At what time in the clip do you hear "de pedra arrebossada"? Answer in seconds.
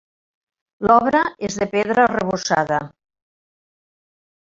1.65-2.83